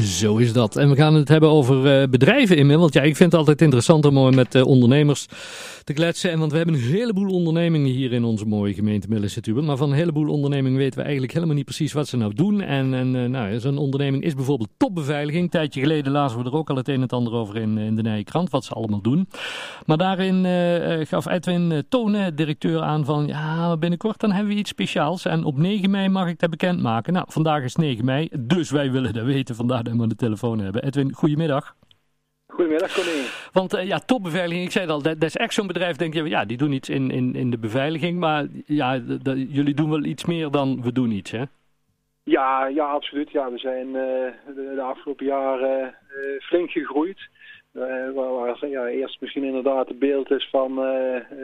[0.00, 0.76] Zo is dat.
[0.76, 3.62] En we gaan het hebben over uh, bedrijven in Want ja, ik vind het altijd
[3.62, 5.26] interessant om met uh, ondernemers
[5.84, 6.30] te kletsen.
[6.30, 9.90] En want we hebben een heleboel ondernemingen hier in onze mooie gemeente Middellandse Maar van
[9.90, 12.60] een heleboel ondernemingen weten we eigenlijk helemaal niet precies wat ze nou doen.
[12.60, 15.42] En, en nou, zo'n onderneming is bijvoorbeeld topbeveiliging.
[15.44, 17.78] Een tijdje geleden lazen we er ook al het een en het ander over in,
[17.78, 19.28] in de Nije Krant, wat ze allemaal doen.
[19.86, 20.46] Maar daarin
[21.06, 25.24] gaf Edwin Tonen, directeur, aan van ja, binnenkort dan hebben we iets speciaals.
[25.24, 27.12] En op 9 mei mag ik dat bekendmaken.
[27.12, 29.54] Nou, vandaag is 9 mei, dus wij willen dat weten.
[29.54, 30.82] Vandaag hem aan de telefoon hebben.
[30.82, 31.76] Edwin, goedemiddag.
[32.46, 33.26] Goedemiddag, Connie.
[33.52, 36.14] Want uh, ja, topbeveiliging, ik zei het al, dat, dat, is echt zo'n bedrijf, denk
[36.14, 38.96] je, ja, die doen iets in, in, in de beveiliging, maar ja,
[39.48, 41.42] jullie doen wel iets meer dan we doen iets, hè?
[42.24, 43.30] Ja, ja absoluut.
[43.30, 47.28] Ja, we zijn uh, de, de, afgelopen jaren uh, flink gegroeid.
[47.72, 50.74] waar, waar ja, eerst misschien inderdaad het beeld is van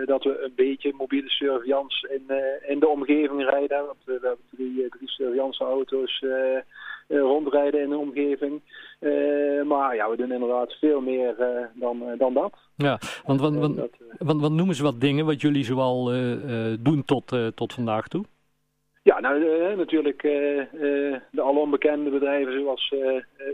[0.05, 2.34] dat we een beetje mobiele surveillance in,
[2.69, 3.87] in de omgeving rijden.
[3.87, 6.61] Want we hebben drie, drie surveillance auto's eh,
[7.09, 8.61] rondrijden in de omgeving.
[8.98, 12.53] Eh, maar ja, we doen inderdaad veel meer eh, dan, dan dat.
[12.77, 13.77] Ja, want, want, want,
[14.19, 16.05] want, want noemen ze wat dingen wat jullie zoal
[16.81, 18.25] doen tot, tot vandaag toe?
[19.03, 22.95] Ja, nou natuurlijk de al onbekende bedrijven zoals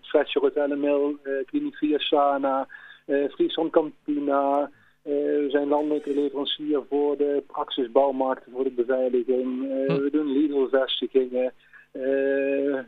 [0.03, 2.67] Fletcher Hotel Mill, Kliniek Via Sana,
[3.07, 4.71] Friesland Campina.
[5.03, 9.61] we zijn landelijke leverancier voor de praxisbouwmarkten voor de beveiliging.
[9.87, 10.03] Hm.
[10.03, 11.53] We doen Lidl-vestigingen.
[11.97, 12.03] Uh,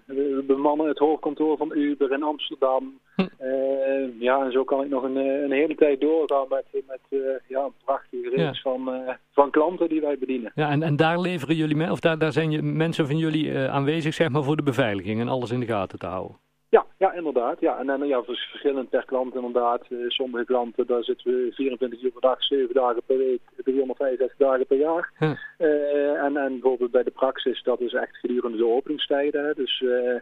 [0.07, 3.01] we bemannen het hoofdkantoor van Uber in Amsterdam.
[3.15, 3.23] Hm.
[3.41, 7.01] Uh, ja, en zo kan ik nog een, eh, een hele tijd doorgaan met, met
[7.49, 8.91] ja, een prachtige reeks van,
[9.33, 10.53] van klanten die wij bedienen.
[10.55, 13.59] Ja, en, en daar leveren jullie mee, of daar, daar zijn je, mensen van jullie
[13.59, 16.37] aanwezig zeg maar, voor de beveiliging en alles in de gaten te houden?
[16.69, 17.61] Ja, ja, inderdaad.
[17.61, 17.79] Ja.
[17.79, 19.87] En dan ja, verschillend per klant inderdaad.
[19.89, 24.37] Uh, sommige klanten, daar zitten we 24 uur per dag, 7 dagen per week, 365
[24.39, 25.11] dagen per jaar.
[25.59, 29.55] Uh, en, en bijvoorbeeld bij de praxis, dat is echt gedurende de openingstijden.
[29.57, 29.81] Dus...
[29.81, 30.19] Uh,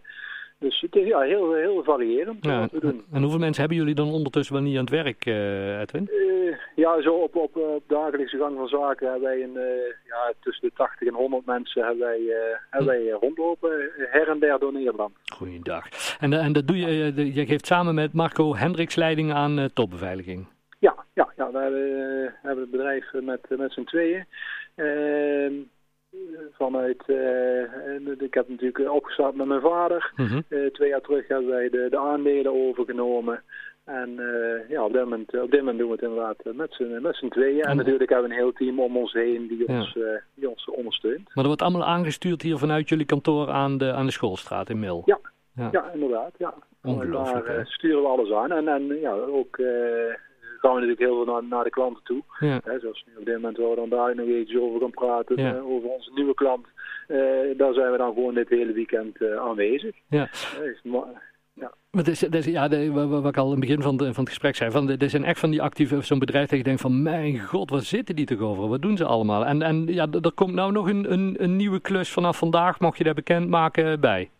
[0.59, 2.69] dus het is ja, heel, heel variërend ja,
[3.13, 6.09] En hoeveel mensen hebben jullie dan ondertussen wel niet aan het werk, uh, Edwin?
[6.11, 9.65] Uh, ja, zo op, op, op dagelijkse gang van zaken hebben wij een, uh,
[10.07, 12.21] ja, tussen de 80 en 100 mensen hebben wij,
[12.71, 15.13] hebben wij rondlopen, her en der door Nederland.
[15.37, 15.87] Goeiedag.
[16.21, 20.47] En, en dat doe je, je geeft samen met Marco Hendricks leiding aan topbeveiliging?
[20.79, 24.25] Ja, ja, ja we hebben, hebben het bedrijf met, met z'n tweeën.
[24.75, 25.53] Ehm,
[26.57, 30.13] vanuit, uh, ik heb natuurlijk opgestart met mijn vader.
[30.17, 33.43] Mm twee jaar terug hebben wij de, de aandelen overgenomen.
[33.85, 36.99] En uh, ja, op dit, moment, op dit moment doen we het inderdaad met z'n,
[37.03, 37.63] met z'n tweeën.
[37.63, 39.99] En natuurlijk hebben we een heel team om ons heen die ons,
[40.35, 41.25] die ons ondersteunt.
[41.25, 44.79] Maar dat wordt allemaal aangestuurd hier vanuit jullie kantoor aan de, aan de schoolstraat in
[44.79, 45.03] Mil?
[45.05, 45.19] Ja,
[45.55, 45.69] ja.
[45.73, 46.33] ja inderdaad.
[46.39, 46.55] Ja.
[46.83, 47.47] Ongelooflijk.
[47.47, 48.53] Daar sturen we alles aan.
[48.53, 49.59] En, en ja, ook
[50.65, 52.23] gaan we natuurlijk heel veel naar, naar de klanten toe.
[52.39, 52.61] Ja.
[52.65, 55.37] Hè, zoals nu op dit moment waar we dan daar nog iets over gaan praten,
[55.37, 55.55] ja.
[55.55, 56.67] uh, over onze nieuwe klant.
[57.09, 57.19] Uh,
[57.57, 59.97] daar zijn we dan gewoon dit hele weekend uh, aanwezig.
[60.09, 60.29] Ja.
[61.55, 61.73] Ja.
[61.91, 64.29] Maar is, is, ja, de, wat ik al in het begin van, de, van het
[64.29, 67.03] gesprek zei, van, er zijn echt van die actieve, zo'n bedrijf dat je denkt van,
[67.03, 68.69] mijn god, wat zitten die toch over?
[68.69, 69.45] Wat doen ze allemaal?
[69.45, 72.99] En, en ja, er komt nou nog een, een, een nieuwe klus vanaf vandaag, mocht
[72.99, 74.31] je dat bekendmaken, bij.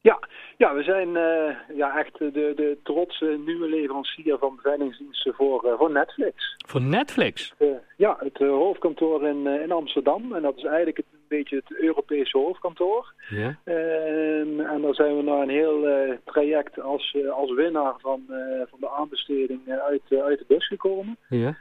[0.00, 0.18] Ja,
[0.60, 5.72] ja, we zijn uh, ja, echt de, de trotse nieuwe leverancier van beveiligingsdiensten voor, uh,
[5.78, 6.56] voor Netflix.
[6.66, 7.54] Voor Netflix?
[7.58, 10.34] Uh, ja, het hoofdkantoor in, in Amsterdam.
[10.34, 13.12] En dat is eigenlijk het, een beetje het Europese hoofdkantoor.
[13.28, 13.58] Ja.
[13.64, 15.86] Ehm, en daar zijn we naar een heel
[16.24, 18.22] traject als, als winnaar van,
[18.70, 21.16] van de aanbesteding uit, uit de bus gekomen.
[21.28, 21.56] Ja.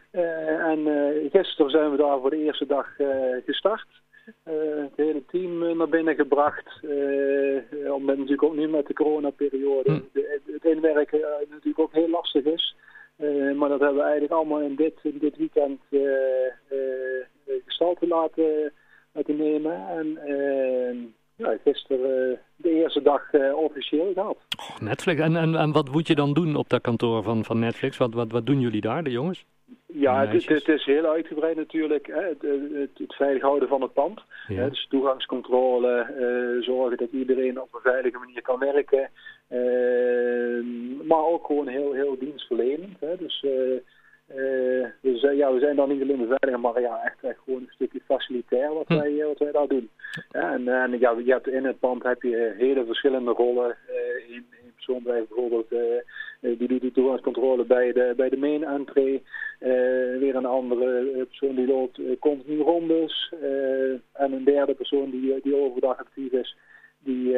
[0.72, 0.88] en
[1.32, 2.88] gisteren zijn we daar voor de eerste dag
[3.46, 3.88] gestart.
[4.48, 4.54] Uh,
[4.84, 6.80] het hele team eh, naar binnen gebracht.
[6.82, 10.20] Uh, omdat natuurlijk ook nu met de coronaperiode hm.
[10.52, 11.20] het inwerken
[11.50, 12.76] natuurlijk ook heel lastig is.
[13.56, 15.80] maar dat hebben we eigenlijk allemaal in dit, in dit weekend
[17.66, 18.74] gestalte laten,
[19.12, 19.88] laten nemen.
[19.88, 20.20] En
[21.36, 24.38] ja, gisteren de eerste dag officieel gehad.
[24.60, 25.20] Oh, Netflix.
[25.20, 27.98] En, en, en wat moet je dan doen op dat kantoor van, van Netflix?
[27.98, 29.46] Wat, wat, wat doen jullie daar, de jongens?
[29.94, 32.08] Ja, het, het, is heel uitgebreid natuurlijk.
[32.08, 32.22] Hè.
[32.22, 34.22] Het, het, het, veilig houden van het pand.
[34.48, 34.70] Hè.
[34.70, 39.10] Dus toegangscontrole, uh, zorgen dat iedereen op een veilige manier kan werken.
[39.52, 40.64] Uh,
[41.08, 43.00] maar ook gewoon heel, heel dienstverlenend.
[43.00, 43.16] Hè.
[43.18, 47.62] Dus, uh, dus ja, we zijn dan niet alleen beveiliger, maar ja, echt, echt gewoon
[47.62, 48.98] een stukje facilitair wat, hm.
[48.98, 49.90] wij, wat wij daar doen.
[50.32, 53.78] Ja, en, en ja, je hebt in het pand heb je hele verschillende rollen.
[54.28, 54.46] in,
[54.90, 55.72] persoon bijvoorbeeld
[56.42, 59.24] eh, die doet de toegangscontrole bij de, bij de main entree.
[59.60, 59.70] Eh,
[60.20, 63.34] weer een andere eh, persoon die loopt continu rondes.
[64.14, 66.58] en een derde persoon die, die overdag actief is.
[67.04, 67.38] Die,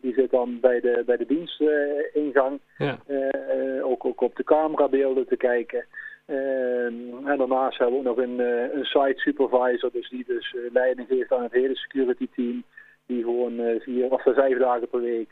[0.00, 2.60] die zit dan bij de, bij de dienstingang.
[2.78, 2.98] Ja.
[3.82, 5.84] ook, ook op de camerabeelden te kijken.
[6.26, 8.38] en daarnaast hebben we ook nog een,
[8.78, 12.64] een site supervisor, dus die dus leiding geeft aan het hele security team.
[13.06, 15.30] Die gewoon vier of vijf dagen per week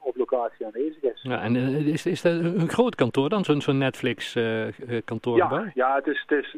[0.00, 1.22] op locatie aanwezig is.
[1.22, 5.36] Ja, en is, is dat een groot kantoor dan, zo'n zo'n Netflix-kantoor?
[5.36, 6.56] ja, ja, het is, het is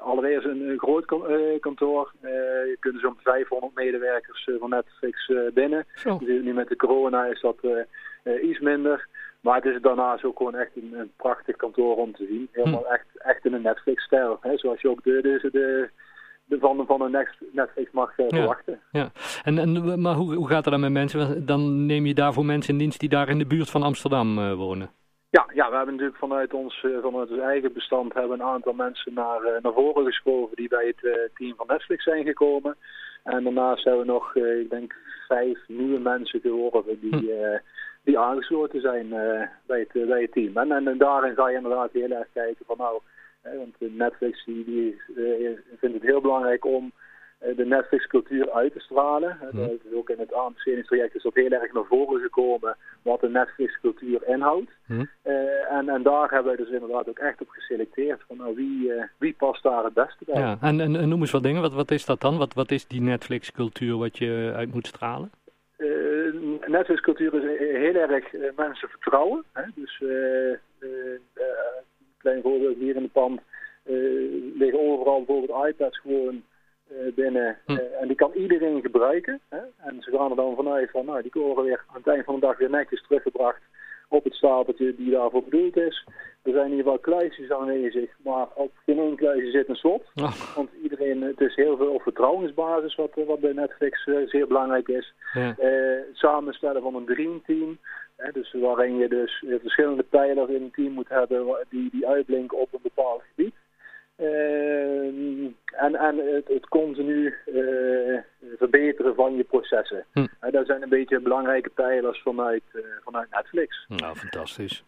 [0.00, 1.04] allereerst een, een groot
[1.60, 2.12] kantoor.
[2.22, 5.86] je kunt zo'n 500 medewerkers van Netflix binnen.
[5.94, 6.18] Zo.
[6.18, 7.56] Dus nu met de corona is dat
[8.42, 9.06] iets minder.
[9.40, 12.48] Maar het is daarnaast ook gewoon echt een, een prachtig kantoor om te zien.
[12.52, 12.92] Helemaal hm.
[12.92, 14.38] echt, echt in een Netflix-stijl.
[14.54, 15.90] Zoals je ook de, de, de
[16.48, 18.80] van, van een Netflix mag uh, verwachten.
[18.92, 19.10] Ja.
[19.44, 21.46] En, en, maar hoe, hoe gaat het dan met mensen?
[21.46, 24.54] Dan neem je daarvoor mensen in dienst die daar in de buurt van Amsterdam uh,
[24.54, 24.90] wonen?
[25.30, 28.72] Ja, ja, we hebben natuurlijk vanuit ons, uh, vanuit ons eigen bestand hebben een aantal
[28.72, 32.76] mensen naar, naar voren geschoven die bij het team van Netflix zijn gekomen.
[33.24, 34.94] En daarnaast hebben we nog, ik denk,
[35.28, 37.14] vijf nieuwe mensen geworven die...
[37.14, 37.58] Hm
[38.08, 40.56] die aangesloten zijn uh, bij, het, bij het team.
[40.56, 43.00] En, en, daarin ga je inderdaad heel erg kijken van nou,
[43.42, 45.58] hè, want Netflix die, die uh,
[46.08, 46.92] het heel belangrijk om
[47.42, 49.38] uh, de Netflix-cultuur uit te stralen.
[49.52, 49.60] Mm.
[49.60, 53.28] Dat is ook in het aanbestedingstraject is dat heel erg naar voren gekomen wat de
[53.28, 54.70] Netflix-cultuur inhoudt.
[54.86, 55.08] Mm.
[55.70, 59.34] en, en daar hebben we dus inderdaad ook echt op geselecteerd van nou, wie, wie
[59.38, 60.40] past daar het beste bij.
[60.40, 62.38] Ja, en, en, en noem eens wat dingen, wat, wat is dat dan?
[62.38, 65.30] Wat, wat is die Netflix-cultuur wat je uit moet stralen?
[66.68, 69.44] netwerkscultuur is heel erg eh, mensen vertrouwen.
[69.52, 69.62] Hè?
[69.74, 71.82] Dus een eh, eh,
[72.18, 73.40] klein voorbeeld hier in de pand
[74.54, 76.42] liggen overal bijvoorbeeld iPads gewoon
[77.14, 77.58] binnen.
[77.66, 77.72] Hm.
[78.00, 79.40] en die kan iedereen gebruiken.
[79.48, 79.58] Hè?
[79.76, 82.34] En ze gaan er dan vanuit van, nou, die worden weer aan het eind van
[82.34, 83.62] de dag weer netjes teruggebracht
[84.08, 86.06] op het stapeltje die daarvoor bedoeld is.
[86.42, 90.04] Er zijn ieder geval kluisjes aanwezig, maar op geen één kluisje zit een slot.
[90.14, 90.54] Oh.
[90.54, 95.14] Want iedereen, het is heel veel vertrouwensbasis wat, wat bij Netflix uh, zeer belangrijk is.
[95.32, 95.56] Ja.
[95.60, 97.78] Uh, samenstellen van een dreamteam.
[98.16, 102.58] Hè, dus waarin je dus verschillende pijlers in een team moet hebben die, die uitblinken
[102.58, 103.54] op een bepaald gebied.
[104.18, 108.18] Ehm, en en het, het continu uh,
[108.56, 110.04] verbeteren van je processen.
[110.12, 110.26] Hm.
[110.50, 112.62] dat zijn een beetje belangrijke pijlers vanuit,
[113.04, 113.84] vanuit Netflix.
[113.88, 114.84] Nou, fantastisch.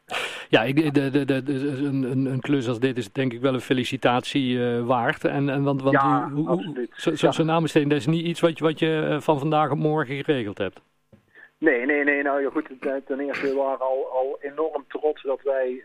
[0.49, 1.43] Ja, ik, de, de, de,
[1.85, 5.25] een, een, een klus als dit is denk ik wel een felicitatie uh, waard.
[5.25, 6.91] En, en, want, want ja, hoe, absoluut.
[6.93, 10.25] Zo'n zo, zo dat is niet iets wat je, wat je van vandaag op morgen
[10.25, 10.81] geregeld hebt.
[11.61, 12.23] Nee, nee, nee.
[12.23, 12.69] Nou ja, goed,
[13.07, 15.83] ten eerste we waren al, al enorm trots dat wij uh,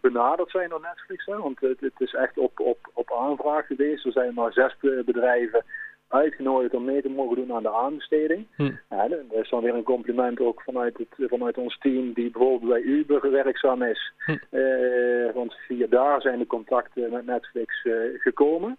[0.00, 1.26] benaderd zijn door Netflix.
[1.26, 4.04] Hè, want het, het, is echt op, op, op aanvraag geweest.
[4.04, 5.64] Er zijn maar zes bedrijven
[6.08, 8.46] uitgenodigd om mee te mogen doen aan de aanbesteding.
[8.56, 8.70] Hm.
[8.90, 12.70] Ja, dat is dan weer een compliment ook vanuit, het, vanuit ons team die bijvoorbeeld
[12.70, 14.12] bij Uber werkzaam is.
[14.18, 14.36] Hm.
[14.50, 18.76] Uh, want via daar zijn de contacten met Netflix uh, gekomen.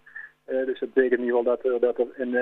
[0.48, 2.34] Uh, dus dat betekent in ieder geval dat er, dat er in,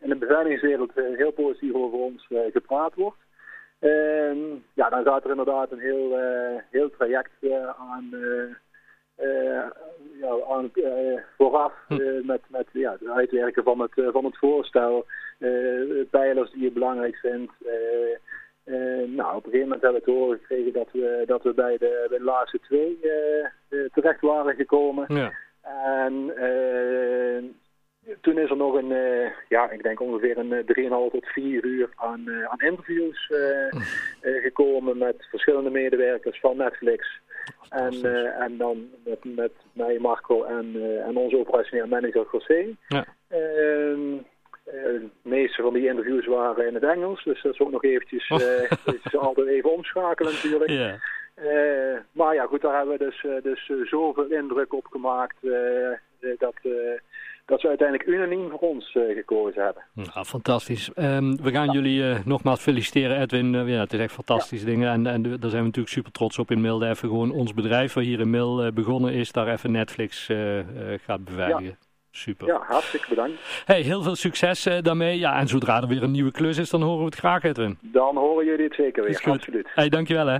[0.00, 3.16] in de beveiligingswereld heel positief over ons gepraat wordt.
[3.82, 4.38] Ehm,
[4.74, 8.14] ja, dan gaat er inderdaad een heel, eh, heel traject eh, aan,
[9.16, 9.64] eh,
[10.20, 10.70] ja, aan
[11.36, 12.26] vooraf hm.
[12.26, 15.06] met, met ja, het uitwerken van het, van het voorstel,
[16.10, 17.52] pijlers die je belangrijk vindt.
[19.06, 21.78] nou, op een gegeven moment hebben we te horen gekregen dat we, dat we bij,
[21.78, 22.98] de, bij de laatste twee
[23.92, 25.04] terecht waren gekomen.
[25.08, 25.32] Ja.
[26.06, 26.32] En
[28.20, 31.64] toen is er nog een, uh, ja, ik denk ongeveer een 3,5 eh, tot 4
[31.64, 37.20] uur aan, uh, aan interviews uh, gekomen met verschillende medewerkers van Netflix.
[37.68, 38.04] En,
[38.38, 40.76] en dan met, met mij, Marco en,
[41.06, 42.76] en onze operationeel manager José.
[42.88, 43.04] Ja.
[43.28, 44.16] Ehm,
[44.64, 48.28] de meeste van die interviews waren in het Engels, dus dat is ook nog eventjes
[48.28, 49.20] oh.
[49.28, 50.70] altijd even omschakelen natuurlijk.
[50.70, 52.00] Yeah.
[52.12, 55.36] maar ja, goed, daar hebben we dus, dus zoveel indruk op gemaakt
[56.38, 56.54] dat
[57.46, 59.82] dat ze uiteindelijk unaniem voor ons uh, gekozen hebben.
[59.92, 60.90] Nou, fantastisch.
[60.96, 63.54] Um, we gaan jullie uh, nogmaals feliciteren, Edwin.
[63.54, 64.72] Uh, ja, het is echt fantastische ja.
[64.72, 64.90] dingen.
[64.92, 66.88] En, en daar zijn we natuurlijk super trots op in Milde.
[66.88, 70.28] Even gewoon ons bedrijf, waar hier in Mil begonnen is, daar even Netflix
[71.04, 71.64] gaat beveiligen.
[71.64, 71.76] Ja.
[72.14, 72.46] Super.
[72.46, 73.62] Ja, hartstikke bedankt.
[73.64, 75.18] Hey, heel veel succes daarmee.
[75.18, 77.78] Ja, en zodra er weer een nieuwe klus is, dan horen we het graag, Edwin.
[77.80, 79.68] Dan horen jullie het zeker weer, absoluut.
[79.74, 80.38] Hey, dankjewel hè.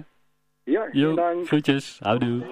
[0.65, 1.47] Ja, jo, dank.
[1.47, 1.99] Groetjes.
[2.03, 2.43] Houdoe.